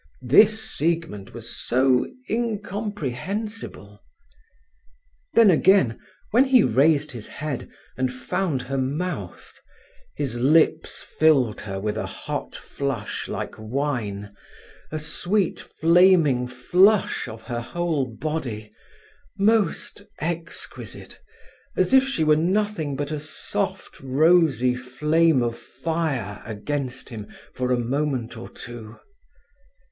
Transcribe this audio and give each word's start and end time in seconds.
This 0.23 0.59
Siegmund 0.63 1.29
was 1.29 1.55
so 1.55 2.07
incomprehensible. 2.27 4.01
Then 5.35 5.51
again, 5.51 5.99
when 6.31 6.45
he 6.45 6.63
raised 6.63 7.11
his 7.11 7.27
head 7.27 7.69
and 7.95 8.11
found 8.11 8.63
her 8.63 8.79
mouth, 8.79 9.59
his 10.15 10.39
lips 10.39 10.97
filled 11.19 11.61
her 11.61 11.79
with 11.79 11.97
a 11.97 12.07
hot 12.07 12.55
flush 12.55 13.27
like 13.27 13.53
wine, 13.59 14.35
a 14.91 14.97
sweet, 14.97 15.59
flaming 15.59 16.47
flush 16.47 17.27
of 17.27 17.43
her 17.43 17.61
whole 17.61 18.07
body, 18.07 18.71
most 19.37 20.01
exquisite, 20.19 21.19
as 21.77 21.93
if 21.93 22.03
she 22.05 22.23
were 22.23 22.35
nothing 22.35 22.95
but 22.95 23.11
a 23.11 23.19
soft 23.19 23.99
rosy 23.99 24.73
flame 24.73 25.43
of 25.43 25.55
fire 25.55 26.41
against 26.43 27.09
him 27.09 27.27
for 27.53 27.71
a 27.71 27.77
moment 27.77 28.35
or 28.35 28.49
two. 28.49 28.97